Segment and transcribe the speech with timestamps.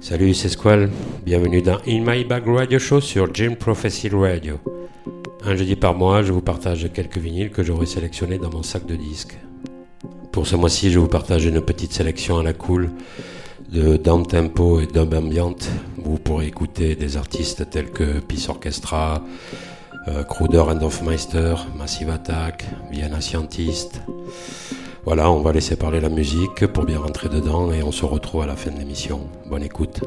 [0.00, 0.90] Salut, c'est Squall.
[1.24, 4.58] Bienvenue dans In My Bag Radio Show sur Jim Prophecy Radio.
[5.44, 8.84] Un jeudi par mois, je vous partage quelques vinyles que j'aurai sélectionnés dans mon sac
[8.84, 9.38] de disques.
[10.40, 12.88] Pour ce mois-ci, je vous partage une petite sélection à la cool
[13.70, 15.54] de down tempo et dub ambient.
[16.02, 19.22] Vous pourrez écouter des artistes tels que Peace Orchestra,
[20.08, 20.80] euh, Kruder and
[21.76, 24.00] Massive Attack, Vienna Scientist.
[25.04, 28.40] Voilà, on va laisser parler la musique pour bien rentrer dedans et on se retrouve
[28.40, 29.28] à la fin de l'émission.
[29.44, 30.00] Bonne écoute.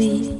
[0.00, 0.39] easy.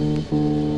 [0.00, 0.69] Mm-hmm.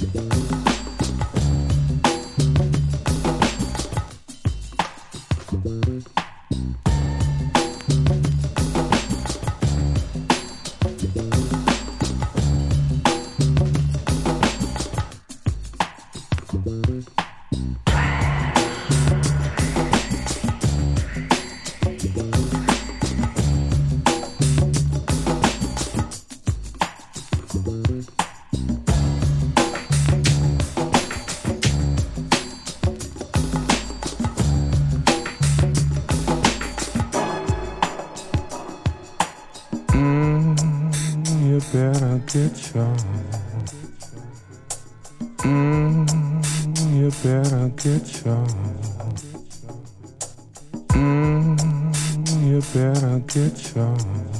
[0.00, 0.69] Thank you.
[42.32, 42.96] get your.
[45.42, 46.06] Mm,
[46.94, 48.46] you better get your.
[50.94, 51.58] Mm,
[52.46, 54.39] you better get your.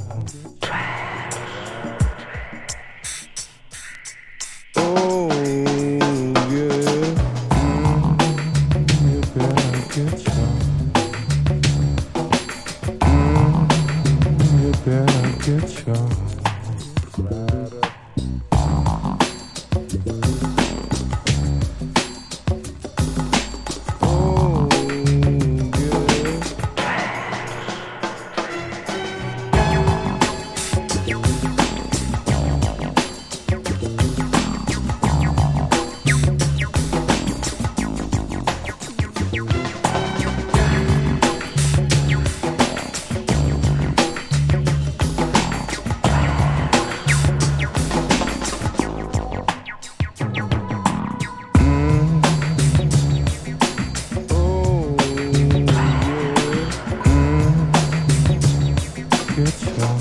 [59.45, 59.99] 그 렇.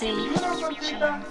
[0.00, 1.29] Sage.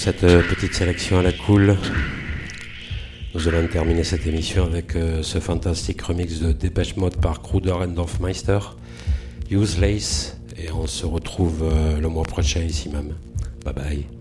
[0.00, 1.76] Cette euh, petite sélection à la cool.
[3.34, 7.72] Nous allons terminer cette émission avec euh, ce fantastique remix de Dépêche Mode par Kruder
[7.72, 8.60] and Dorfmeister,
[9.50, 13.12] Useless, et on se retrouve euh, le mois prochain ici même.
[13.62, 14.19] Bye bye.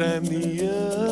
[0.00, 1.03] understand the other.